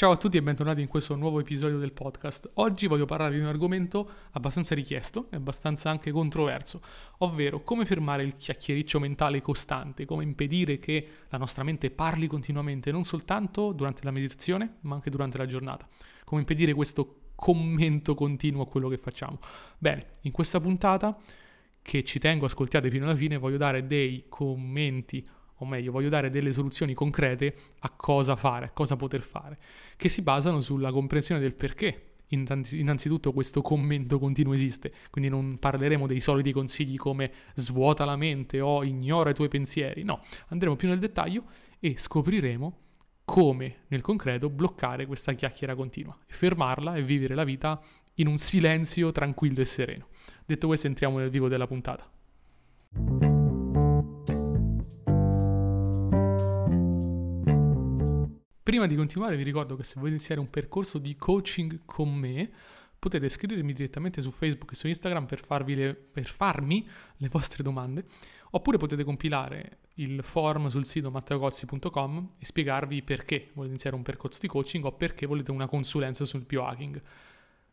Ciao 0.00 0.12
a 0.12 0.16
tutti 0.16 0.38
e 0.38 0.42
bentornati 0.42 0.80
in 0.80 0.86
questo 0.86 1.14
nuovo 1.14 1.40
episodio 1.40 1.76
del 1.76 1.92
podcast. 1.92 2.52
Oggi 2.54 2.86
voglio 2.86 3.04
parlarvi 3.04 3.36
di 3.36 3.42
un 3.42 3.48
argomento 3.48 4.10
abbastanza 4.30 4.74
richiesto 4.74 5.26
e 5.30 5.36
abbastanza 5.36 5.90
anche 5.90 6.10
controverso, 6.10 6.80
ovvero 7.18 7.62
come 7.62 7.84
fermare 7.84 8.22
il 8.22 8.34
chiacchiericcio 8.38 8.98
mentale 8.98 9.42
costante, 9.42 10.06
come 10.06 10.22
impedire 10.22 10.78
che 10.78 11.06
la 11.28 11.36
nostra 11.36 11.64
mente 11.64 11.90
parli 11.90 12.28
continuamente 12.28 12.90
non 12.90 13.04
soltanto 13.04 13.72
durante 13.72 14.00
la 14.02 14.10
meditazione, 14.10 14.76
ma 14.80 14.94
anche 14.94 15.10
durante 15.10 15.36
la 15.36 15.44
giornata. 15.44 15.86
Come 16.24 16.40
impedire 16.40 16.72
questo 16.72 17.32
commento 17.34 18.14
continuo 18.14 18.62
a 18.62 18.66
quello 18.66 18.88
che 18.88 18.96
facciamo. 18.96 19.38
Bene, 19.76 20.06
in 20.22 20.32
questa 20.32 20.60
puntata 20.60 21.14
che 21.82 22.04
ci 22.04 22.18
tengo 22.18 22.46
ascoltate 22.46 22.88
fino 22.88 23.04
alla 23.04 23.16
fine 23.16 23.36
voglio 23.36 23.58
dare 23.58 23.86
dei 23.86 24.24
commenti 24.30 25.22
o 25.60 25.66
meglio, 25.66 25.92
voglio 25.92 26.08
dare 26.08 26.28
delle 26.28 26.52
soluzioni 26.52 26.94
concrete 26.94 27.54
a 27.80 27.90
cosa 27.90 28.36
fare, 28.36 28.66
a 28.66 28.70
cosa 28.70 28.96
poter 28.96 29.22
fare, 29.22 29.58
che 29.96 30.08
si 30.08 30.22
basano 30.22 30.60
sulla 30.60 30.90
comprensione 30.90 31.40
del 31.40 31.54
perché 31.54 32.04
innanzitutto 32.28 33.32
questo 33.32 33.60
commento 33.60 34.18
continuo 34.18 34.52
esiste, 34.52 34.92
quindi 35.10 35.30
non 35.30 35.58
parleremo 35.58 36.06
dei 36.06 36.20
soliti 36.20 36.52
consigli 36.52 36.96
come 36.96 37.32
svuota 37.54 38.04
la 38.04 38.16
mente 38.16 38.60
o 38.60 38.84
ignora 38.84 39.30
i 39.30 39.34
tuoi 39.34 39.48
pensieri, 39.48 40.02
no, 40.04 40.22
andremo 40.48 40.76
più 40.76 40.88
nel 40.88 40.98
dettaglio 40.98 41.44
e 41.78 41.94
scopriremo 41.96 42.78
come 43.24 43.80
nel 43.88 44.00
concreto 44.00 44.48
bloccare 44.48 45.06
questa 45.06 45.32
chiacchiera 45.32 45.74
continua 45.74 46.16
fermarla 46.26 46.96
e 46.96 47.02
vivere 47.02 47.34
la 47.34 47.44
vita 47.44 47.80
in 48.14 48.26
un 48.26 48.38
silenzio 48.38 49.12
tranquillo 49.12 49.60
e 49.60 49.64
sereno. 49.64 50.08
Detto 50.44 50.66
questo 50.66 50.88
entriamo 50.88 51.18
nel 51.18 51.30
vivo 51.30 51.48
della 51.48 51.66
puntata. 51.66 52.10
Prima 58.70 58.86
di 58.86 58.94
continuare 58.94 59.34
vi 59.34 59.42
ricordo 59.42 59.74
che 59.74 59.82
se 59.82 59.94
volete 59.96 60.14
iniziare 60.14 60.40
un 60.40 60.48
percorso 60.48 60.98
di 60.98 61.16
coaching 61.16 61.80
con 61.84 62.08
me 62.14 62.48
potete 63.00 63.28
scrivermi 63.28 63.72
direttamente 63.72 64.22
su 64.22 64.30
Facebook 64.30 64.70
e 64.70 64.74
su 64.76 64.86
Instagram 64.86 65.26
per, 65.26 65.42
le, 65.66 65.92
per 65.92 66.24
farmi 66.26 66.88
le 67.16 67.28
vostre 67.28 67.64
domande 67.64 68.04
oppure 68.50 68.76
potete 68.76 69.02
compilare 69.02 69.78
il 69.94 70.22
form 70.22 70.68
sul 70.68 70.86
sito 70.86 71.10
matteocozzi.com 71.10 72.34
e 72.38 72.44
spiegarvi 72.44 73.02
perché 73.02 73.50
volete 73.54 73.72
iniziare 73.72 73.96
un 73.96 74.02
percorso 74.02 74.38
di 74.40 74.46
coaching 74.46 74.84
o 74.84 74.92
perché 74.92 75.26
volete 75.26 75.50
una 75.50 75.66
consulenza 75.66 76.24
sul 76.24 76.44
biohacking. 76.44 77.02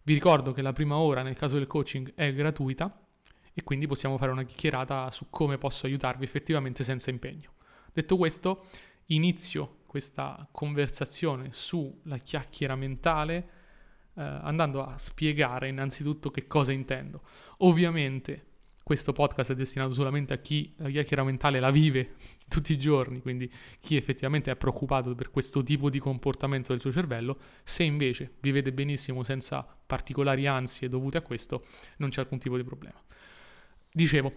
Vi 0.02 0.14
ricordo 0.16 0.52
che 0.52 0.64
la 0.64 0.74
prima 0.74 0.98
ora 0.98 1.22
nel 1.22 1.38
caso 1.38 1.60
del 1.60 1.68
coaching 1.68 2.14
è 2.16 2.34
gratuita 2.34 3.06
e 3.54 3.62
quindi 3.62 3.86
possiamo 3.86 4.18
fare 4.18 4.32
una 4.32 4.42
chiacchierata 4.42 5.12
su 5.12 5.28
come 5.30 5.60
posso 5.60 5.86
aiutarvi 5.86 6.24
effettivamente 6.24 6.84
senza 6.84 7.12
impegno. 7.12 7.54
Detto 7.94 8.18
questo, 8.18 8.66
inizio 9.10 9.77
questa 9.88 10.48
conversazione 10.52 11.52
sulla 11.52 12.18
chiacchiera 12.18 12.76
mentale 12.76 13.50
eh, 14.18 14.22
andando 14.22 14.84
a 14.84 14.98
spiegare 14.98 15.70
innanzitutto 15.70 16.30
che 16.30 16.46
cosa 16.46 16.72
intendo. 16.72 17.22
Ovviamente 17.60 18.46
questo 18.88 19.12
podcast 19.12 19.52
è 19.52 19.56
destinato 19.56 19.92
solamente 19.92 20.34
a 20.34 20.38
chi 20.38 20.74
la 20.78 20.90
chiacchiera 20.90 21.24
mentale 21.24 21.60
la 21.60 21.72
vive 21.72 22.16
tutti 22.48 22.74
i 22.74 22.80
giorni, 22.80 23.22
quindi 23.22 23.52
chi 23.82 23.96
effettivamente 23.98 24.50
è 24.50 24.56
preoccupato 24.56 25.14
per 25.14 25.30
questo 25.30 25.62
tipo 25.62 25.90
di 25.90 26.00
comportamento 26.00 26.72
del 26.72 26.80
suo 26.82 26.92
cervello, 26.92 27.36
se 27.64 27.84
invece 27.84 28.36
vivete 28.40 28.72
benissimo 28.72 29.24
senza 29.24 29.66
particolari 29.86 30.48
ansie 30.48 30.88
dovute 30.88 31.18
a 31.18 31.22
questo, 31.22 31.66
non 31.98 32.10
c'è 32.10 32.22
alcun 32.22 32.40
tipo 32.40 32.56
di 32.56 32.64
problema. 32.64 33.00
Dicevo, 33.92 34.34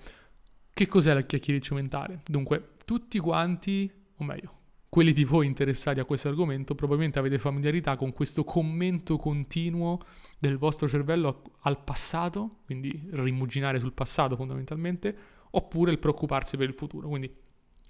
che 0.72 0.86
cos'è 0.88 1.14
la 1.14 1.22
chiacchiericcio 1.22 1.74
mentale? 1.74 2.22
Dunque, 2.26 2.72
tutti 2.84 3.18
quanti, 3.18 3.90
o 4.16 4.24
meglio, 4.24 4.59
quelli 4.91 5.12
di 5.12 5.24
voi 5.24 5.46
interessati 5.46 6.00
a 6.00 6.05
questo 6.05 6.27
argomento 6.27 6.74
probabilmente 6.74 7.20
avete 7.20 7.38
familiarità 7.38 7.94
con 7.94 8.12
questo 8.12 8.42
commento 8.42 9.16
continuo 9.19 10.00
del 10.36 10.58
vostro 10.58 10.88
cervello 10.88 11.42
al 11.60 11.84
passato, 11.84 12.56
quindi 12.64 13.08
rimuginare 13.12 13.78
sul 13.78 13.92
passato 13.92 14.34
fondamentalmente, 14.34 15.16
oppure 15.50 15.92
il 15.92 16.00
preoccuparsi 16.00 16.56
per 16.56 16.69
il 16.69 16.75
futuro. 16.75 17.09
Quindi 17.09 17.32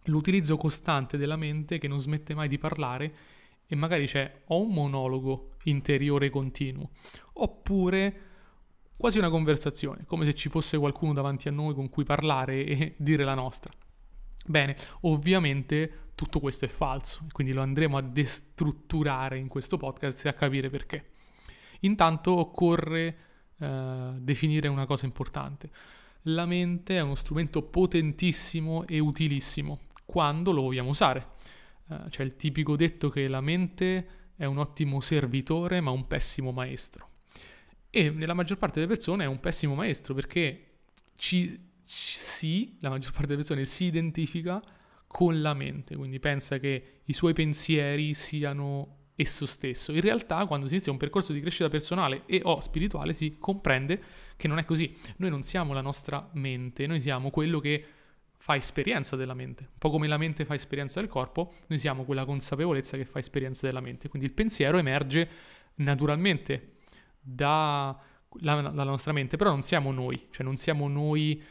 l'utilizzo 0.05 0.59
costante 0.59 1.17
della 1.17 1.37
mente 1.37 1.79
che 1.79 1.89
non 1.89 1.99
smette 1.99 2.35
mai 2.35 2.49
di 2.49 2.59
parlare 2.59 3.15
e 3.67 3.75
magari 3.77 4.07
c'è 4.07 4.43
o 4.49 4.61
un 4.61 4.75
monologo 4.75 5.53
interiore 5.65 6.29
continuo, 6.29 6.91
oppure 7.35 8.21
quasi 8.95 9.17
una 9.17 9.31
conversazione, 9.31 10.05
come 10.05 10.27
se 10.27 10.35
ci 10.35 10.51
fosse 10.51 10.77
qualcuno 10.77 11.15
davanti 11.15 11.49
a 11.49 11.51
noi 11.51 11.73
con 11.73 11.89
cui 11.89 12.05
parlare 12.05 12.63
e 12.67 12.95
dire 13.01 13.25
la 13.25 13.33
nostra. 13.33 13.73
Bene, 14.45 14.77
ovviamente 15.03 16.10
tutto 16.21 16.39
questo 16.39 16.67
è 16.67 16.69
falso, 16.69 17.25
quindi 17.33 17.55
lo 17.55 17.63
andremo 17.63 17.97
a 17.97 18.03
destrutturare 18.03 19.39
in 19.39 19.49
questo 19.49 19.79
podcast 19.79 20.27
e 20.27 20.29
a 20.29 20.35
capire 20.35 20.69
perché. 20.69 21.13
Intanto 21.81 22.37
occorre 22.37 23.17
eh, 23.59 24.13
definire 24.19 24.69
una 24.69 24.85
cosa 24.85 25.07
importante. 25.07 25.71
La 26.25 26.45
mente 26.45 26.99
è 26.99 27.01
uno 27.01 27.15
strumento 27.15 27.63
potentissimo 27.63 28.87
e 28.87 28.99
utilissimo 28.99 29.81
quando 30.05 30.53
lo 30.53 30.61
vogliamo 30.61 30.91
usare. 30.91 31.29
Eh, 31.89 32.11
c'è 32.11 32.23
il 32.23 32.37
tipico 32.37 32.77
detto 32.77 33.09
che 33.09 33.27
la 33.27 33.41
mente 33.41 34.09
è 34.37 34.45
un 34.45 34.59
ottimo 34.59 35.01
servitore 35.01 35.81
ma 35.81 35.91
un 35.91 36.07
pessimo 36.07 36.53
maestro. 36.53 37.07
E 37.89 38.11
nella 38.11 38.35
maggior 38.35 38.59
parte 38.59 38.75
delle 38.75 38.93
persone 38.93 39.25
è 39.25 39.27
un 39.27 39.41
pessimo 39.41 39.75
maestro 39.75 40.13
perché 40.13 40.81
ci 41.17 41.69
si, 41.83 42.77
la 42.81 42.91
maggior 42.91 43.13
parte 43.13 43.29
delle 43.29 43.39
persone 43.39 43.65
si 43.65 43.87
identifica 43.87 44.63
con 45.13 45.43
la 45.43 45.55
mente, 45.55 45.97
quindi 45.97 46.21
pensa 46.21 46.59
che 46.59 47.01
i 47.03 47.13
suoi 47.13 47.33
pensieri 47.33 48.15
siano 48.15 48.99
esso 49.17 49.45
stesso. 49.45 49.91
In 49.91 50.03
realtà, 50.03 50.47
quando 50.47 50.67
si 50.67 50.75
inizia 50.75 50.93
un 50.93 50.99
percorso 50.99 51.33
di 51.33 51.41
crescita 51.41 51.69
personale 51.69 52.23
e 52.27 52.41
o 52.45 52.61
spirituale, 52.61 53.13
si 53.13 53.37
comprende 53.37 54.01
che 54.37 54.47
non 54.47 54.59
è 54.59 54.65
così. 54.65 54.97
Noi 55.17 55.29
non 55.29 55.43
siamo 55.43 55.73
la 55.73 55.81
nostra 55.81 56.31
mente, 56.35 56.87
noi 56.87 57.01
siamo 57.01 57.31
quello 57.31 57.59
che 57.59 57.85
fa 58.37 58.55
esperienza 58.55 59.17
della 59.17 59.35
mente. 59.35 59.65
Un 59.65 59.79
po' 59.79 59.91
come 59.91 60.07
la 60.07 60.17
mente 60.17 60.45
fa 60.45 60.55
esperienza 60.55 61.01
del 61.01 61.09
corpo, 61.09 61.55
noi 61.67 61.81
siamo 61.81 62.05
quella 62.05 62.25
consapevolezza 62.25 62.97
che 62.97 63.05
fa 63.05 63.19
esperienza 63.19 63.67
della 63.67 63.81
mente. 63.81 64.09
Quindi 64.09 64.29
il 64.29 64.35
pensiero 64.35 64.79
emerge 64.79 65.29
naturalmente 65.75 66.77
da, 67.21 67.99
la, 68.43 68.61
dalla 68.61 68.85
nostra 68.85 69.13
mente, 69.13 69.37
però 69.37 69.51
non 69.51 69.63
siamo 69.63 69.91
noi, 69.91 70.29
cioè 70.31 70.47
non 70.47 70.57
siamo 70.57 70.87
noi 70.87 71.43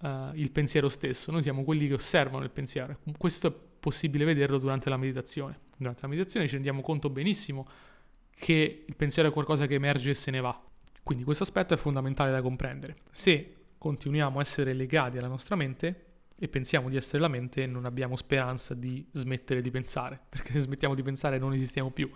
uh, 0.00 0.30
il 0.34 0.50
pensiero 0.50 0.88
stesso, 0.88 1.30
noi 1.30 1.42
siamo 1.42 1.64
quelli 1.64 1.86
che 1.88 1.94
osservano 1.94 2.44
il 2.44 2.50
pensiero. 2.50 2.98
Questo 3.16 3.46
è 3.48 3.52
possibile 3.80 4.24
vederlo 4.24 4.58
durante 4.58 4.88
la 4.88 4.96
meditazione. 4.96 5.60
Durante 5.76 6.02
la 6.02 6.08
meditazione 6.08 6.46
ci 6.46 6.54
rendiamo 6.54 6.80
conto 6.80 7.10
benissimo 7.10 7.66
che 8.34 8.84
il 8.86 8.96
pensiero 8.96 9.28
è 9.28 9.32
qualcosa 9.32 9.66
che 9.66 9.74
emerge 9.74 10.10
e 10.10 10.14
se 10.14 10.30
ne 10.30 10.40
va. 10.40 10.58
Quindi 11.02 11.24
questo 11.24 11.42
aspetto 11.42 11.74
è 11.74 11.76
fondamentale 11.76 12.30
da 12.30 12.40
comprendere. 12.40 12.96
Se 13.10 13.54
continuiamo 13.76 14.38
a 14.38 14.40
essere 14.40 14.72
legati 14.72 15.18
alla 15.18 15.28
nostra 15.28 15.54
mente 15.54 16.04
e 16.36 16.48
pensiamo 16.48 16.88
di 16.88 16.96
essere 16.96 17.20
la 17.20 17.28
mente, 17.28 17.66
non 17.66 17.84
abbiamo 17.84 18.16
speranza 18.16 18.74
di 18.74 19.06
smettere 19.12 19.60
di 19.60 19.70
pensare, 19.70 20.18
perché 20.28 20.52
se 20.52 20.60
smettiamo 20.60 20.94
di 20.94 21.02
pensare 21.02 21.38
non 21.38 21.52
esistiamo 21.52 21.90
più. 21.90 22.10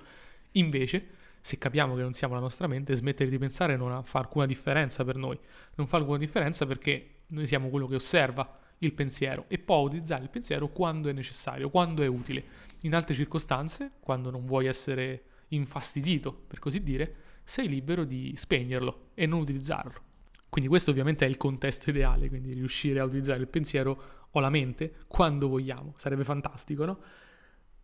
Invece, 0.53 1.06
se 1.41 1.59
capiamo 1.59 1.94
che 1.94 2.03
non 2.03 2.15
siamo 2.15 2.34
la 2.34 2.41
nostra 2.41 2.67
mente, 2.67 2.94
smettere 2.97 3.28
di 3.28 3.38
pensare 3.38 3.77
non 3.77 4.03
fa 4.05 4.21
alcuna 4.21 4.47
differenza 4.47 5.05
per 5.05 5.17
noi. 5.17 5.38
Non 5.75 5.87
fa 5.87 5.99
alcuna 5.99 6.17
differenza 6.17 6.65
perché 6.65 7.18
noi 7.28 7.47
siamo 7.47 7.69
quello 7.69 7.87
che 7.87 7.97
osserva 7.97 8.50
il 8.78 8.93
pensiero 8.93 9.44
e 9.49 9.59
può 9.59 9.78
utilizzare 9.78 10.22
il 10.22 10.31
pensiero 10.31 10.69
quando 10.69 11.09
è 11.09 11.12
necessario, 11.12 11.71
quando 11.71 12.03
è 12.03 12.06
utile. 12.06 12.44
In 12.83 12.94
altre 12.94 13.15
circostanze, 13.15 13.93
quando 14.00 14.31
non 14.31 14.44
vuoi 14.44 14.66
essere 14.66 15.25
infastidito, 15.49 16.33
per 16.33 16.59
così 16.59 16.83
dire, 16.83 17.15
sei 17.43 17.69
libero 17.69 18.05
di 18.05 18.34
spegnerlo 18.37 19.11
e 19.15 19.27
non 19.27 19.41
utilizzarlo. 19.41 20.06
Quindi 20.49 20.69
questo 20.69 20.91
ovviamente 20.91 21.27
è 21.27 21.28
il 21.28 21.37
contesto 21.37 21.91
ideale, 21.91 22.28
quindi 22.28 22.53
riuscire 22.53 23.00
a 23.00 23.05
utilizzare 23.05 23.41
il 23.41 23.49
pensiero 23.49 24.03
o 24.31 24.41
la 24.41 24.50
mente 24.50 24.94
quando 25.06 25.49
vogliamo. 25.49 25.93
Sarebbe 25.97 26.25
fantastico, 26.25 26.84
no? 26.84 26.99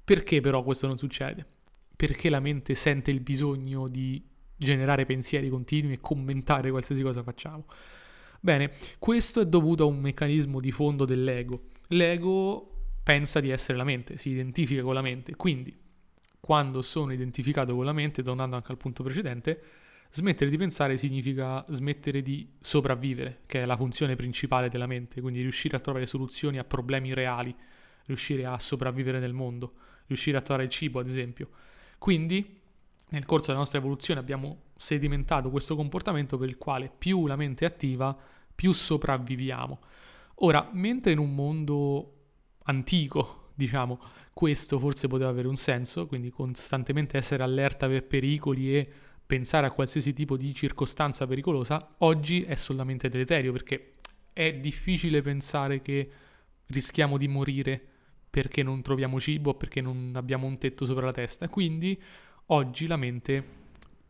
Perché 0.04 0.40
però 0.40 0.62
questo 0.62 0.86
non 0.86 0.96
succede? 0.96 1.46
Perché 1.96 2.28
la 2.28 2.40
mente 2.40 2.74
sente 2.74 3.10
il 3.10 3.20
bisogno 3.20 3.88
di 3.88 4.22
generare 4.56 5.04
pensieri 5.06 5.48
continui 5.48 5.94
e 5.94 5.98
commentare 5.98 6.70
qualsiasi 6.70 7.02
cosa 7.02 7.22
facciamo? 7.22 7.66
Bene, 8.44 8.72
questo 8.98 9.40
è 9.40 9.46
dovuto 9.46 9.84
a 9.84 9.86
un 9.86 10.00
meccanismo 10.00 10.60
di 10.60 10.70
fondo 10.70 11.06
dell'ego. 11.06 11.68
L'ego 11.88 12.90
pensa 13.02 13.40
di 13.40 13.48
essere 13.48 13.78
la 13.78 13.84
mente, 13.84 14.18
si 14.18 14.28
identifica 14.28 14.82
con 14.82 14.92
la 14.92 15.00
mente, 15.00 15.34
quindi 15.34 15.74
quando 16.40 16.82
sono 16.82 17.14
identificato 17.14 17.74
con 17.74 17.86
la 17.86 17.94
mente, 17.94 18.22
tornando 18.22 18.54
anche 18.54 18.70
al 18.70 18.76
punto 18.76 19.02
precedente, 19.02 19.62
smettere 20.10 20.50
di 20.50 20.58
pensare 20.58 20.98
significa 20.98 21.64
smettere 21.70 22.20
di 22.20 22.46
sopravvivere, 22.60 23.40
che 23.46 23.62
è 23.62 23.64
la 23.64 23.78
funzione 23.78 24.14
principale 24.14 24.68
della 24.68 24.86
mente, 24.86 25.22
quindi 25.22 25.40
riuscire 25.40 25.78
a 25.78 25.80
trovare 25.80 26.04
soluzioni 26.04 26.58
a 26.58 26.64
problemi 26.64 27.14
reali, 27.14 27.56
riuscire 28.04 28.44
a 28.44 28.58
sopravvivere 28.58 29.20
nel 29.20 29.32
mondo, 29.32 29.72
riuscire 30.04 30.36
a 30.36 30.42
trovare 30.42 30.64
il 30.64 30.70
cibo, 30.70 31.00
ad 31.00 31.08
esempio. 31.08 31.48
Quindi, 31.96 32.60
nel 33.08 33.24
corso 33.24 33.46
della 33.46 33.60
nostra 33.60 33.78
evoluzione 33.78 34.20
abbiamo 34.20 34.63
sedimentato 34.76 35.50
questo 35.50 35.76
comportamento 35.76 36.36
per 36.36 36.48
il 36.48 36.58
quale 36.58 36.90
più 36.96 37.26
la 37.26 37.36
mente 37.36 37.64
è 37.64 37.68
attiva, 37.68 38.16
più 38.54 38.72
sopravviviamo. 38.72 39.78
Ora, 40.36 40.68
mentre 40.72 41.12
in 41.12 41.18
un 41.18 41.34
mondo 41.34 42.12
antico, 42.64 43.50
diciamo, 43.54 43.98
questo 44.32 44.78
forse 44.78 45.06
poteva 45.06 45.30
avere 45.30 45.48
un 45.48 45.56
senso, 45.56 46.06
quindi 46.06 46.30
costantemente 46.30 47.16
essere 47.16 47.42
allerta 47.42 47.86
per 47.86 48.04
pericoli 48.04 48.76
e 48.76 48.90
pensare 49.26 49.66
a 49.66 49.70
qualsiasi 49.70 50.12
tipo 50.12 50.36
di 50.36 50.52
circostanza 50.52 51.26
pericolosa, 51.26 51.94
oggi 51.98 52.42
è 52.42 52.56
solamente 52.56 53.08
deleterio 53.08 53.52
perché 53.52 53.94
è 54.32 54.52
difficile 54.54 55.22
pensare 55.22 55.80
che 55.80 56.10
rischiamo 56.66 57.16
di 57.16 57.28
morire 57.28 57.80
perché 58.28 58.64
non 58.64 58.82
troviamo 58.82 59.20
cibo 59.20 59.54
perché 59.54 59.80
non 59.80 60.12
abbiamo 60.16 60.46
un 60.46 60.58
tetto 60.58 60.84
sopra 60.84 61.06
la 61.06 61.12
testa. 61.12 61.48
Quindi 61.48 62.00
oggi 62.46 62.86
la 62.86 62.96
mente 62.96 63.62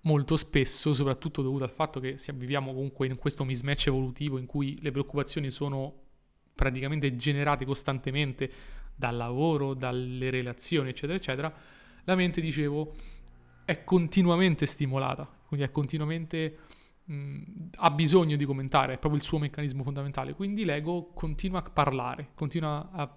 molto 0.05 0.37
spesso, 0.37 0.93
soprattutto 0.93 1.43
dovuto 1.43 1.65
al 1.65 1.71
fatto 1.71 2.01
che 2.01 2.19
viviamo 2.35 2.73
comunque 2.73 3.07
in 3.07 3.17
questo 3.17 3.45
mismatch 3.45 3.89
evolutivo 3.89 4.39
in 4.39 4.47
cui 4.47 4.79
le 4.81 4.91
preoccupazioni 4.91 5.51
sono 5.51 6.03
praticamente 6.55 7.17
generate 7.17 7.65
costantemente 7.65 8.51
dal 8.95 9.17
lavoro, 9.17 9.75
dalle 9.75 10.31
relazioni, 10.31 10.91
eccetera, 10.91 11.19
eccetera, 11.19 11.55
la 12.05 12.15
mente, 12.15 12.41
dicevo, 12.41 12.95
è 13.65 13.83
continuamente 13.83 14.67
stimolata, 14.67 15.29
quindi 15.47 15.67
è 15.67 15.71
continuamente 15.71 16.59
mh, 17.05 17.43
ha 17.77 17.91
bisogno 17.91 18.37
di 18.37 18.45
commentare, 18.45 18.95
è 18.95 18.99
proprio 18.99 19.21
il 19.21 19.27
suo 19.27 19.39
meccanismo 19.39 19.83
fondamentale. 19.83 20.35
Quindi 20.35 20.65
l'ego 20.65 21.13
continua 21.15 21.61
a 21.61 21.71
parlare, 21.71 22.31
continua 22.35 22.91
a 22.93 23.17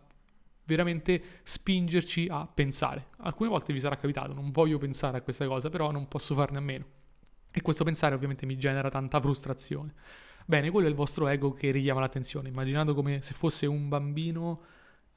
veramente 0.67 1.39
spingerci 1.43 2.27
a 2.29 2.45
pensare. 2.45 3.07
Alcune 3.19 3.49
volte 3.49 3.73
vi 3.73 3.79
sarà 3.79 3.95
capitato, 3.95 4.33
non 4.33 4.51
voglio 4.51 4.77
pensare 4.77 5.17
a 5.17 5.21
questa 5.21 5.47
cosa, 5.47 5.69
però 5.69 5.89
non 5.91 6.07
posso 6.07 6.35
farne 6.35 6.57
a 6.57 6.61
meno. 6.61 6.85
E 7.49 7.61
questo 7.61 7.83
pensare 7.83 8.13
ovviamente 8.13 8.45
mi 8.45 8.57
genera 8.57 8.89
tanta 8.89 9.19
frustrazione. 9.19 9.93
Bene, 10.45 10.69
quello 10.69 10.87
è 10.87 10.89
il 10.89 10.95
vostro 10.95 11.27
ego 11.27 11.53
che 11.53 11.71
richiama 11.71 12.01
l'attenzione. 12.01 12.49
Immaginate 12.49 12.93
come 12.93 13.21
se 13.21 13.33
fosse 13.33 13.65
un 13.65 13.87
bambino 13.87 14.61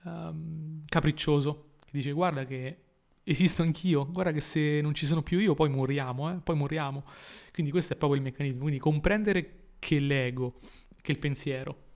um, 0.05 0.83
capriccioso 0.87 1.73
che 1.81 1.91
dice 1.91 2.13
guarda 2.13 2.45
che 2.45 2.77
esisto 3.25 3.63
anch'io, 3.63 4.07
guarda 4.11 4.33
che 4.33 4.41
se 4.41 4.81
non 4.81 4.95
ci 4.95 5.07
sono 5.07 5.23
più 5.23 5.39
io 5.39 5.55
poi 5.55 5.69
moriamo, 5.69 6.33
eh? 6.33 6.37
poi 6.37 6.57
moriamo. 6.57 7.05
Quindi 7.53 7.73
questo 7.73 7.93
è 7.93 7.97
proprio 7.97 8.19
il 8.19 8.25
meccanismo. 8.25 8.61
Quindi 8.61 8.79
comprendere 8.79 9.75
che 9.79 9.99
l'ego, 9.99 10.61
che 11.03 11.13
il 11.13 11.19
pensiero 11.19 11.89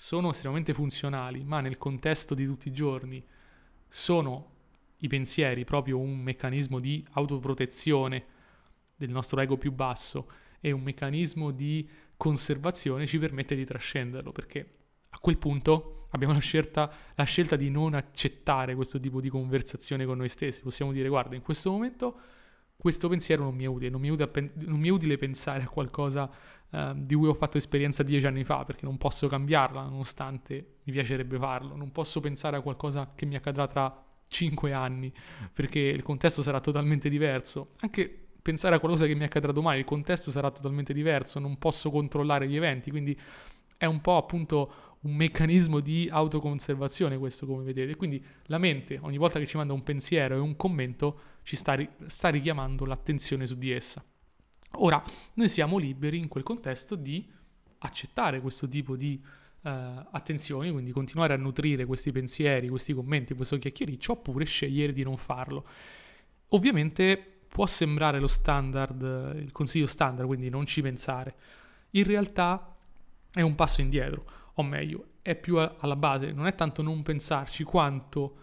sono 0.00 0.30
estremamente 0.30 0.72
funzionali, 0.74 1.42
ma 1.42 1.60
nel 1.60 1.76
contesto 1.76 2.36
di 2.36 2.46
tutti 2.46 2.68
i 2.68 2.72
giorni 2.72 3.20
sono 3.88 4.52
i 4.98 5.08
pensieri 5.08 5.64
proprio 5.64 5.98
un 5.98 6.20
meccanismo 6.20 6.78
di 6.78 7.04
autoprotezione 7.14 8.24
del 8.94 9.10
nostro 9.10 9.40
ego 9.40 9.56
più 9.56 9.72
basso 9.72 10.30
e 10.60 10.70
un 10.70 10.82
meccanismo 10.82 11.50
di 11.50 11.88
conservazione 12.16 13.08
ci 13.08 13.18
permette 13.18 13.56
di 13.56 13.64
trascenderlo, 13.64 14.30
perché 14.30 14.74
a 15.08 15.18
quel 15.18 15.36
punto 15.36 16.06
abbiamo 16.10 16.32
la 16.32 16.38
scelta, 16.38 16.92
la 17.16 17.24
scelta 17.24 17.56
di 17.56 17.68
non 17.68 17.94
accettare 17.94 18.76
questo 18.76 19.00
tipo 19.00 19.20
di 19.20 19.28
conversazione 19.28 20.04
con 20.04 20.18
noi 20.18 20.28
stessi. 20.28 20.62
Possiamo 20.62 20.92
dire, 20.92 21.08
guarda, 21.08 21.34
in 21.34 21.42
questo 21.42 21.72
momento 21.72 22.20
questo 22.80 23.08
pensiero 23.08 23.42
non 23.42 23.56
mi 23.56 23.64
è 23.64 23.66
utile, 23.66 23.90
non 23.90 24.00
mi 24.00 24.06
è 24.06 24.10
utile, 24.10 24.52
non 24.66 24.78
mi 24.78 24.86
è 24.86 24.90
utile 24.90 25.16
pensare 25.18 25.64
a 25.64 25.68
qualcosa 25.68 26.30
uh, 26.70 26.94
di 26.94 27.16
cui 27.16 27.26
ho 27.26 27.34
fatto 27.34 27.56
esperienza 27.56 28.04
dieci 28.04 28.26
anni 28.26 28.44
fa, 28.44 28.64
perché 28.64 28.84
non 28.84 28.96
posso 28.98 29.26
cambiarla, 29.26 29.82
nonostante 29.82 30.76
mi 30.84 30.92
piacerebbe 30.92 31.38
farlo. 31.38 31.74
Non 31.74 31.90
posso 31.90 32.20
pensare 32.20 32.56
a 32.56 32.60
qualcosa 32.60 33.12
che 33.16 33.26
mi 33.26 33.34
accadrà 33.34 33.66
tra 33.66 34.04
cinque 34.28 34.72
anni, 34.72 35.12
perché 35.52 35.80
il 35.80 36.02
contesto 36.02 36.40
sarà 36.40 36.60
totalmente 36.60 37.08
diverso. 37.08 37.70
Anche 37.80 38.26
pensare 38.40 38.76
a 38.76 38.78
qualcosa 38.78 39.06
che 39.06 39.14
mi 39.14 39.24
accadrà 39.24 39.50
domani, 39.50 39.80
il 39.80 39.84
contesto 39.84 40.30
sarà 40.30 40.50
totalmente 40.52 40.92
diverso, 40.92 41.40
non 41.40 41.58
posso 41.58 41.90
controllare 41.90 42.46
gli 42.46 42.56
eventi, 42.56 42.90
quindi 42.90 43.18
è 43.76 43.86
un 43.86 44.00
po' 44.00 44.16
appunto 44.18 44.72
un 45.00 45.14
meccanismo 45.14 45.80
di 45.80 46.08
autoconservazione 46.10 47.18
questo 47.18 47.46
come 47.46 47.64
vedete. 47.64 47.96
Quindi 47.96 48.24
la 48.46 48.58
mente 48.58 48.98
ogni 49.02 49.18
volta 49.18 49.38
che 49.38 49.46
ci 49.46 49.56
manda 49.56 49.72
un 49.72 49.82
pensiero 49.82 50.36
e 50.36 50.38
un 50.38 50.56
commento 50.56 51.20
ci 51.48 51.56
sta, 51.56 51.72
ri- 51.72 51.88
sta 52.08 52.28
richiamando 52.28 52.84
l'attenzione 52.84 53.46
su 53.46 53.56
di 53.56 53.70
essa. 53.70 54.04
Ora, 54.72 55.02
noi 55.32 55.48
siamo 55.48 55.78
liberi 55.78 56.18
in 56.18 56.28
quel 56.28 56.44
contesto 56.44 56.94
di 56.94 57.26
accettare 57.78 58.42
questo 58.42 58.68
tipo 58.68 58.96
di 58.96 59.18
uh, 59.18 59.68
attenzioni, 60.10 60.70
quindi 60.70 60.90
continuare 60.90 61.32
a 61.32 61.38
nutrire 61.38 61.86
questi 61.86 62.12
pensieri, 62.12 62.68
questi 62.68 62.92
commenti, 62.92 63.32
questo 63.32 63.56
chiacchiericcio, 63.56 64.12
oppure 64.12 64.44
scegliere 64.44 64.92
di 64.92 65.02
non 65.02 65.16
farlo. 65.16 65.66
Ovviamente 66.48 67.16
può 67.48 67.64
sembrare 67.64 68.20
lo 68.20 68.28
standard, 68.28 69.36
il 69.40 69.50
consiglio 69.50 69.86
standard, 69.86 70.26
quindi 70.28 70.50
non 70.50 70.66
ci 70.66 70.82
pensare. 70.82 71.34
In 71.92 72.04
realtà 72.04 72.76
è 73.32 73.40
un 73.40 73.54
passo 73.54 73.80
indietro 73.80 74.50
o 74.52 74.62
meglio, 74.62 75.12
è 75.22 75.34
più 75.34 75.56
alla 75.56 75.96
base, 75.96 76.30
non 76.30 76.46
è 76.46 76.54
tanto 76.54 76.82
non 76.82 77.00
pensarci 77.02 77.64
quanto 77.64 78.36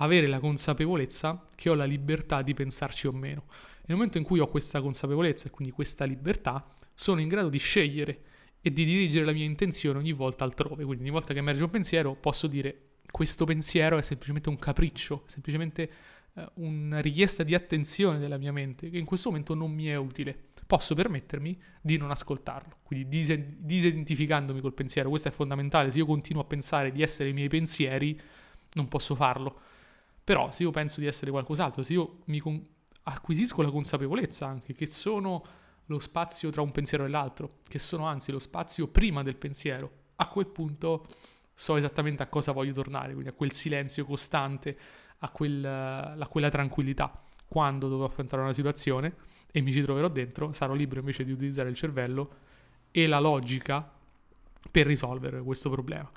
avere 0.00 0.26
la 0.26 0.38
consapevolezza 0.38 1.46
che 1.54 1.70
ho 1.70 1.74
la 1.74 1.84
libertà 1.84 2.42
di 2.42 2.54
pensarci 2.54 3.06
o 3.06 3.12
meno. 3.12 3.44
Nel 3.86 3.96
momento 3.96 4.18
in 4.18 4.24
cui 4.24 4.38
ho 4.38 4.46
questa 4.46 4.80
consapevolezza 4.80 5.48
e 5.48 5.50
quindi 5.50 5.72
questa 5.72 6.04
libertà, 6.04 6.64
sono 6.94 7.20
in 7.20 7.28
grado 7.28 7.48
di 7.48 7.58
scegliere 7.58 8.20
e 8.60 8.72
di 8.72 8.84
dirigere 8.84 9.24
la 9.24 9.32
mia 9.32 9.44
intenzione 9.44 9.98
ogni 9.98 10.12
volta 10.12 10.44
altrove. 10.44 10.84
Quindi 10.84 11.04
ogni 11.04 11.12
volta 11.12 11.32
che 11.32 11.38
emerge 11.38 11.64
un 11.64 11.70
pensiero 11.70 12.14
posso 12.14 12.46
dire 12.46 12.88
questo 13.10 13.44
pensiero 13.44 13.96
è 13.96 14.02
semplicemente 14.02 14.48
un 14.48 14.58
capriccio, 14.58 15.24
semplicemente 15.26 15.90
eh, 16.34 16.48
una 16.54 17.00
richiesta 17.00 17.42
di 17.42 17.54
attenzione 17.54 18.18
della 18.18 18.36
mia 18.36 18.52
mente 18.52 18.90
che 18.90 18.98
in 18.98 19.06
questo 19.06 19.30
momento 19.30 19.54
non 19.54 19.72
mi 19.72 19.86
è 19.86 19.96
utile 19.96 20.48
posso 20.70 20.94
permettermi 20.94 21.60
di 21.80 21.96
non 21.96 22.12
ascoltarlo. 22.12 22.76
Quindi 22.84 23.08
dis- 23.08 23.36
disidentificandomi 23.36 24.60
col 24.60 24.72
pensiero, 24.72 25.08
questo 25.08 25.26
è 25.26 25.32
fondamentale. 25.32 25.90
Se 25.90 25.98
io 25.98 26.06
continuo 26.06 26.42
a 26.42 26.44
pensare 26.44 26.92
di 26.92 27.02
essere 27.02 27.30
i 27.30 27.32
miei 27.32 27.48
pensieri, 27.48 28.16
non 28.74 28.86
posso 28.86 29.16
farlo. 29.16 29.62
Però 30.30 30.52
se 30.52 30.62
io 30.62 30.70
penso 30.70 31.00
di 31.00 31.06
essere 31.06 31.32
qualcos'altro, 31.32 31.82
se 31.82 31.92
io 31.92 32.18
mi 32.26 32.38
con- 32.38 32.64
acquisisco 33.02 33.62
la 33.62 33.70
consapevolezza 33.72 34.46
anche 34.46 34.74
che 34.74 34.86
sono 34.86 35.44
lo 35.86 35.98
spazio 35.98 36.50
tra 36.50 36.62
un 36.62 36.70
pensiero 36.70 37.04
e 37.04 37.08
l'altro, 37.08 37.56
che 37.66 37.80
sono 37.80 38.06
anzi 38.06 38.30
lo 38.30 38.38
spazio 38.38 38.86
prima 38.86 39.24
del 39.24 39.34
pensiero, 39.34 39.90
a 40.14 40.28
quel 40.28 40.46
punto 40.46 41.04
so 41.52 41.74
esattamente 41.74 42.22
a 42.22 42.28
cosa 42.28 42.52
voglio 42.52 42.72
tornare, 42.72 43.10
quindi 43.10 43.30
a 43.30 43.32
quel 43.32 43.50
silenzio 43.50 44.04
costante, 44.04 44.78
a, 45.18 45.30
quel, 45.30 45.64
a 45.64 46.28
quella 46.28 46.48
tranquillità. 46.48 47.20
Quando 47.48 47.88
devo 47.88 48.04
affrontare 48.04 48.42
una 48.42 48.52
situazione, 48.52 49.16
e 49.50 49.60
mi 49.60 49.72
ci 49.72 49.82
troverò 49.82 50.06
dentro, 50.06 50.52
sarò 50.52 50.74
libero 50.74 51.00
invece 51.00 51.24
di 51.24 51.32
utilizzare 51.32 51.70
il 51.70 51.74
cervello 51.74 52.34
e 52.92 53.08
la 53.08 53.18
logica 53.18 53.90
per 54.70 54.86
risolvere 54.86 55.42
questo 55.42 55.70
problema. 55.70 56.08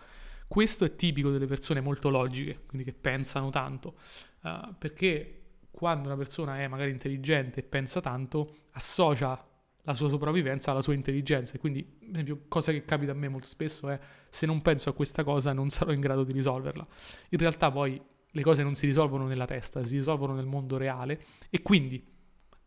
Questo 0.53 0.85
è 0.85 0.95
tipico 0.95 1.31
delle 1.31 1.47
persone 1.47 1.81
molto 1.81 2.09
logiche, 2.09 2.59
quindi 2.67 2.83
che 2.83 2.93
pensano 2.93 3.49
tanto, 3.49 3.95
uh, 4.43 4.75
perché 4.77 5.45
quando 5.71 6.09
una 6.09 6.15
persona 6.15 6.59
è 6.59 6.67
magari 6.67 6.91
intelligente 6.91 7.61
e 7.61 7.63
pensa 7.63 8.01
tanto, 8.01 8.67
associa 8.73 9.47
la 9.81 9.93
sua 9.95 10.09
sopravvivenza 10.09 10.69
alla 10.69 10.83
sua 10.83 10.93
intelligenza. 10.93 11.57
Quindi, 11.57 11.79
ad 12.03 12.09
esempio, 12.11 12.41
cosa 12.47 12.71
che 12.71 12.85
capita 12.85 13.13
a 13.13 13.15
me 13.15 13.29
molto 13.29 13.47
spesso 13.47 13.89
è 13.89 13.99
se 14.29 14.45
non 14.45 14.61
penso 14.61 14.91
a 14.91 14.93
questa 14.93 15.23
cosa 15.23 15.53
non 15.53 15.71
sarò 15.71 15.91
in 15.91 15.99
grado 15.99 16.23
di 16.23 16.33
risolverla. 16.33 16.85
In 17.29 17.39
realtà 17.39 17.71
poi 17.71 17.99
le 18.29 18.41
cose 18.43 18.61
non 18.61 18.75
si 18.75 18.85
risolvono 18.85 19.25
nella 19.25 19.45
testa, 19.45 19.83
si 19.83 19.95
risolvono 19.95 20.35
nel 20.35 20.45
mondo 20.45 20.77
reale 20.77 21.19
e 21.49 21.63
quindi 21.63 21.99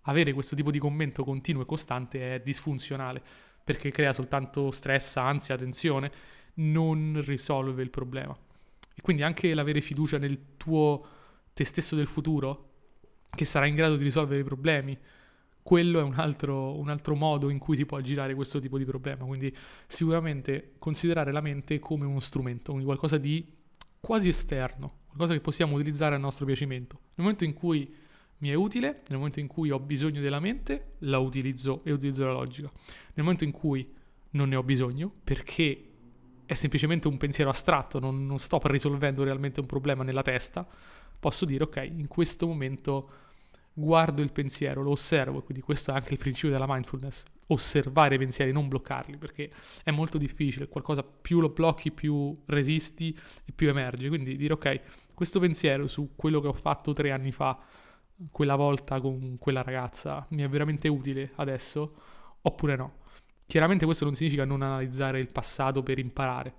avere 0.01 0.33
questo 0.33 0.57
tipo 0.57 0.73
di 0.73 0.81
commento 0.81 1.23
continuo 1.23 1.63
e 1.63 1.67
costante 1.67 2.35
è 2.35 2.41
disfunzionale 2.41 3.23
perché 3.63 3.93
crea 3.93 4.13
soltanto 4.13 4.71
stress, 4.71 5.17
ansia, 5.17 5.57
tensione, 5.57 6.11
non 6.57 7.23
risolve 7.25 7.83
il 7.83 7.91
problema. 7.91 8.37
E 8.95 9.01
quindi 9.03 9.23
anche 9.23 9.53
l'avere 9.55 9.81
fiducia 9.81 10.19
nel 10.19 10.57
tuo 10.57 11.07
te 11.53 11.65
stesso 11.65 11.97
del 11.97 12.07
futuro, 12.07 12.71
che 13.31 13.45
sarà 13.45 13.67
in 13.67 13.75
grado 13.75 13.97
di 13.97 14.05
risolvere 14.05 14.41
i 14.41 14.45
problemi, 14.45 14.99
quello 15.63 15.99
è 15.99 16.03
un 16.03 16.15
altro, 16.15 16.79
un 16.79 16.89
altro, 16.89 17.17
modo 17.17 17.49
in 17.49 17.59
cui 17.59 17.77
si 17.77 17.85
può 17.87 18.01
girare 18.01 18.35
questo 18.35 18.61
tipo 18.61 18.79
di 18.79 18.85
problema. 18.85 19.25
Quindi 19.25 19.55
sicuramente 19.87 20.75
considerare 20.79 21.33
la 21.33 21.41
mente 21.41 21.79
come 21.81 22.07
uno 22.07 22.21
strumento, 22.21 22.67
quindi 22.67 22.85
qualcosa 22.85 23.19
di 23.19 23.45
quasi 23.99 24.29
esterno, 24.29 24.99
qualcosa 25.07 25.33
che 25.33 25.41
possiamo 25.41 25.75
utilizzare 25.75 26.15
a 26.15 26.19
nostro 26.19 26.47
piacimento. 26.47 27.01
Nel 27.17 27.27
momento 27.27 27.45
in 27.45 27.53
cui 27.53 27.93
mi 28.39 28.51
è 28.51 28.55
utile, 28.55 29.03
nel 29.09 29.19
momento 29.19 29.41
in 29.41 29.49
cui 29.49 29.71
ho 29.71 29.81
bisogno 29.81 30.21
della 30.21 30.39
mente, 30.39 30.93
la 30.99 31.19
utilizzo 31.19 31.83
e 31.83 31.91
utilizzo 31.91 32.25
la 32.25 32.33
logica. 32.33 32.71
Nel 33.15 33.25
momento 33.25 33.43
in 33.43 33.51
cui 33.51 33.93
non 34.31 34.49
ne 34.49 34.57
ho 34.57 34.63
bisogno, 34.63 35.13
perché 35.25 35.96
è 36.47 36.55
semplicemente 36.55 37.09
un 37.09 37.17
pensiero 37.17 37.51
astratto, 37.51 37.99
non, 37.99 38.25
non 38.25 38.39
sto 38.39 38.61
risolvendo 38.65 39.25
realmente 39.25 39.61
un 39.61 39.67
problema 39.67 40.03
nella 40.03 40.23
testa, 40.23 40.67
posso 41.19 41.45
dire 41.45 41.65
ok, 41.65 41.89
in 41.93 42.07
questo 42.07 42.47
momento 42.47 43.11
guardo 43.73 44.23
il 44.23 44.33
pensiero, 44.33 44.83
lo 44.83 44.93
osservo, 44.93 45.43
quindi 45.43 45.63
questo 45.63 45.91
è 45.91 45.95
anche 45.95 46.13
il 46.13 46.19
principio 46.19 46.51
della 46.51 46.65
mindfulness, 46.67 47.25
osservare 47.49 48.15
i 48.15 48.19
pensieri, 48.19 48.51
non 48.51 48.69
bloccarli, 48.69 49.19
perché 49.19 49.51
è 49.83 49.91
molto 49.91 50.17
difficile, 50.17 50.69
qualcosa 50.69 51.03
più 51.03 51.41
lo 51.41 51.51
blocchi, 51.51 51.93
più 51.93 52.33
resisti 52.47 53.17
e 53.45 53.53
più 53.53 53.69
emerge, 53.69 54.09
quindi 54.09 54.37
dire 54.37 54.55
ok, 54.55 54.81
questo 55.13 55.41
pensiero 55.41 55.87
su 55.89 56.13
quello 56.17 56.41
che 56.41 56.47
ho 56.49 56.55
fatto 56.55 56.95
tre 56.95 57.11
anni 57.11 57.33
fa, 57.33 57.59
quella 58.31 58.57
volta 58.57 58.99
con 59.01 59.37
quella 59.39 59.63
ragazza 59.63 60.27
mi 60.31 60.43
è 60.43 60.49
veramente 60.49 60.89
utile 60.89 61.33
adesso 61.35 61.95
oppure 62.41 62.77
no. 62.77 63.05
Chiaramente 63.47 63.85
questo 63.85 64.05
non 64.05 64.15
significa 64.15 64.45
non 64.45 64.63
analizzare 64.63 65.21
il 65.21 65.31
passato 65.31 65.83
per 65.83 65.99
imparare, 65.99 66.55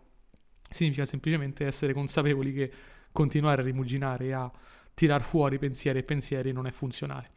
significa 0.70 1.06
semplicemente 1.06 1.66
essere 1.66 1.94
consapevoli 1.94 2.54
che 2.54 2.72
continuare 3.12 3.62
a 3.62 3.66
rimuginare 3.66 4.26
e 4.26 4.32
a 4.32 4.52
tirar 4.94 5.22
fuori 5.22 5.60
pensieri 5.60 6.00
e 6.00 6.04
pensieri 6.04 6.52
non 6.52 6.66
è 6.66 6.72
funzionale. 6.72 7.32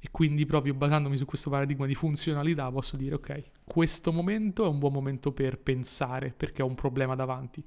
E 0.00 0.08
quindi 0.10 0.46
proprio 0.46 0.74
basandomi 0.74 1.16
su 1.16 1.26
questo 1.26 1.50
paradigma 1.50 1.86
di 1.86 1.94
funzionalità 1.94 2.70
posso 2.70 2.96
dire 2.96 3.16
ok, 3.16 3.42
questo 3.64 4.12
momento 4.12 4.64
è 4.64 4.68
un 4.68 4.78
buon 4.78 4.92
momento 4.92 5.32
per 5.32 5.58
pensare 5.58 6.32
perché 6.34 6.62
ho 6.62 6.66
un 6.66 6.74
problema 6.74 7.14
davanti. 7.14 7.62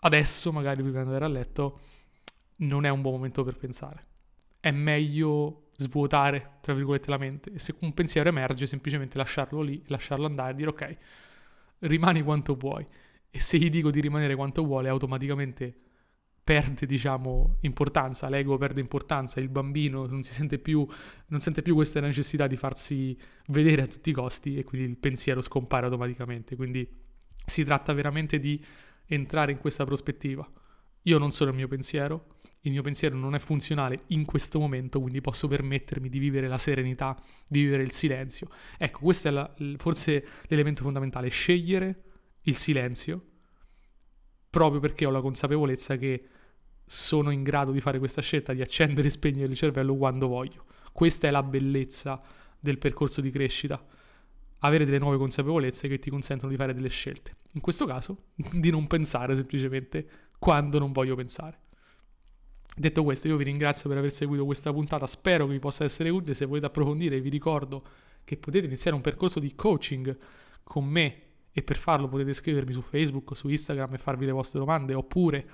Adesso, 0.00 0.52
magari 0.52 0.82
prima 0.82 1.00
di 1.00 1.06
andare 1.06 1.24
a 1.24 1.28
letto, 1.28 1.80
non 2.56 2.84
è 2.84 2.90
un 2.90 3.00
buon 3.00 3.14
momento 3.14 3.42
per 3.42 3.56
pensare. 3.56 4.06
È 4.60 4.70
meglio 4.70 5.63
svuotare, 5.76 6.58
tra 6.60 6.74
virgolette, 6.74 7.10
la 7.10 7.18
mente. 7.18 7.52
E 7.52 7.58
se 7.58 7.74
un 7.80 7.92
pensiero 7.94 8.28
emerge, 8.28 8.66
semplicemente 8.66 9.18
lasciarlo 9.18 9.60
lì, 9.60 9.82
lasciarlo 9.86 10.26
andare 10.26 10.52
e 10.52 10.54
dire 10.54 10.68
ok, 10.70 10.96
rimani 11.80 12.22
quanto 12.22 12.56
puoi. 12.56 12.86
E 13.30 13.40
se 13.40 13.58
gli 13.58 13.68
dico 13.70 13.90
di 13.90 14.00
rimanere 14.00 14.34
quanto 14.36 14.64
vuole, 14.64 14.88
automaticamente 14.88 15.74
perde, 16.44 16.84
diciamo, 16.86 17.56
importanza, 17.60 18.28
l'ego 18.28 18.58
perde 18.58 18.80
importanza, 18.80 19.40
il 19.40 19.48
bambino 19.48 20.06
non 20.06 20.22
si 20.22 20.32
sente 20.32 20.58
più, 20.58 20.86
non 21.28 21.40
sente 21.40 21.62
più 21.62 21.74
questa 21.74 22.00
necessità 22.00 22.46
di 22.46 22.56
farsi 22.56 23.18
vedere 23.46 23.82
a 23.82 23.86
tutti 23.88 24.10
i 24.10 24.12
costi 24.12 24.58
e 24.58 24.62
quindi 24.62 24.86
il 24.86 24.98
pensiero 24.98 25.40
scompare 25.40 25.86
automaticamente. 25.86 26.54
Quindi 26.54 26.86
si 27.46 27.64
tratta 27.64 27.92
veramente 27.94 28.38
di 28.38 28.62
entrare 29.06 29.52
in 29.52 29.58
questa 29.58 29.84
prospettiva. 29.84 30.48
Io 31.02 31.18
non 31.18 31.32
sono 31.32 31.50
il 31.50 31.56
mio 31.56 31.68
pensiero, 31.68 32.33
il 32.64 32.72
mio 32.72 32.82
pensiero 32.82 33.16
non 33.16 33.34
è 33.34 33.38
funzionale 33.38 34.04
in 34.08 34.24
questo 34.24 34.58
momento, 34.58 35.00
quindi 35.00 35.20
posso 35.20 35.48
permettermi 35.48 36.08
di 36.08 36.18
vivere 36.18 36.48
la 36.48 36.58
serenità, 36.58 37.16
di 37.46 37.60
vivere 37.60 37.82
il 37.82 37.92
silenzio. 37.92 38.48
Ecco, 38.78 39.00
questo 39.00 39.28
è 39.28 39.30
la, 39.30 39.54
forse 39.76 40.26
l'elemento 40.46 40.82
fondamentale, 40.82 41.28
scegliere 41.28 42.02
il 42.42 42.56
silenzio, 42.56 43.22
proprio 44.48 44.80
perché 44.80 45.04
ho 45.04 45.10
la 45.10 45.20
consapevolezza 45.20 45.96
che 45.96 46.28
sono 46.86 47.30
in 47.30 47.42
grado 47.42 47.70
di 47.72 47.80
fare 47.80 47.98
questa 47.98 48.22
scelta 48.22 48.52
di 48.52 48.62
accendere 48.62 49.08
e 49.08 49.10
spegnere 49.10 49.50
il 49.50 49.56
cervello 49.56 49.94
quando 49.94 50.26
voglio. 50.26 50.64
Questa 50.92 51.28
è 51.28 51.30
la 51.30 51.42
bellezza 51.42 52.22
del 52.58 52.78
percorso 52.78 53.20
di 53.20 53.30
crescita. 53.30 53.84
Avere 54.60 54.86
delle 54.86 54.98
nuove 54.98 55.18
consapevolezze 55.18 55.88
che 55.88 55.98
ti 55.98 56.08
consentono 56.08 56.50
di 56.50 56.56
fare 56.56 56.72
delle 56.72 56.88
scelte. 56.88 57.36
In 57.54 57.60
questo 57.60 57.84
caso, 57.84 58.28
di 58.52 58.70
non 58.70 58.86
pensare 58.86 59.34
semplicemente 59.34 60.08
quando 60.38 60.78
non 60.78 60.92
voglio 60.92 61.14
pensare. 61.14 61.63
Detto 62.76 63.04
questo, 63.04 63.28
io 63.28 63.36
vi 63.36 63.44
ringrazio 63.44 63.88
per 63.88 63.98
aver 63.98 64.10
seguito 64.10 64.44
questa 64.44 64.72
puntata, 64.72 65.06
spero 65.06 65.46
che 65.46 65.52
vi 65.52 65.58
possa 65.60 65.84
essere 65.84 66.08
utile. 66.08 66.34
Se 66.34 66.44
volete 66.44 66.66
approfondire, 66.66 67.20
vi 67.20 67.28
ricordo 67.28 67.84
che 68.24 68.36
potete 68.36 68.66
iniziare 68.66 68.96
un 68.96 69.02
percorso 69.02 69.38
di 69.38 69.54
coaching 69.54 70.16
con 70.64 70.84
me 70.84 71.22
e 71.52 71.62
per 71.62 71.76
farlo 71.76 72.08
potete 72.08 72.32
scrivermi 72.32 72.72
su 72.72 72.80
Facebook 72.80 73.36
su 73.36 73.48
Instagram 73.48 73.94
e 73.94 73.98
farvi 73.98 74.26
le 74.26 74.32
vostre 74.32 74.58
domande 74.58 74.92
oppure 74.94 75.48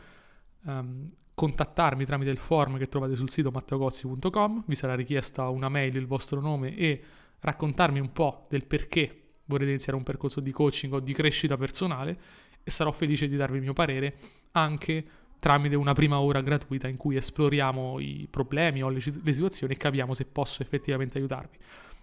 um, 0.65 1.07
contattarmi 1.35 2.05
tramite 2.07 2.31
il 2.31 2.39
form 2.39 2.79
che 2.79 2.87
trovate 2.87 3.17
sul 3.17 3.29
sito 3.29 3.51
matteocozzi.com, 3.51 4.65
vi 4.67 4.75
sarà 4.75 4.95
richiesta 4.95 5.49
una 5.49 5.69
mail, 5.69 5.97
il 5.97 6.07
vostro 6.07 6.41
nome 6.41 6.75
e 6.75 7.03
raccontarmi 7.41 7.99
un 7.99 8.13
po' 8.13 8.45
del 8.49 8.67
perché 8.67 9.25
vorrete 9.45 9.71
iniziare 9.71 9.99
un 9.99 10.05
percorso 10.05 10.41
di 10.41 10.53
coaching 10.53 10.95
o 10.95 11.01
di 11.01 11.13
crescita 11.13 11.57
personale 11.57 12.19
e 12.63 12.71
sarò 12.71 12.93
felice 12.93 13.29
di 13.29 13.37
darvi 13.37 13.57
il 13.57 13.63
mio 13.63 13.73
parere 13.73 14.17
anche 14.53 15.05
tramite 15.41 15.75
una 15.75 15.93
prima 15.93 16.21
ora 16.21 16.41
gratuita 16.41 16.87
in 16.87 16.97
cui 16.97 17.17
esploriamo 17.17 17.99
i 17.99 18.29
problemi 18.31 18.83
o 18.83 18.89
le, 18.89 19.01
le 19.23 19.33
situazioni 19.33 19.73
e 19.73 19.77
capiamo 19.77 20.15
se 20.15 20.27
posso 20.27 20.63
effettivamente 20.63 21.19
aiutarvi. 21.19 21.59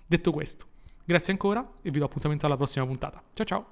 Detto 0.06 0.32
questo, 0.32 0.66
grazie 1.06 1.32
ancora 1.32 1.66
e 1.82 1.90
vi 1.92 2.00
do 2.00 2.06
appuntamento 2.06 2.46
alla 2.46 2.58
prossima 2.58 2.86
puntata. 2.86 3.24
Ciao 3.34 3.46
ciao! 3.46 3.68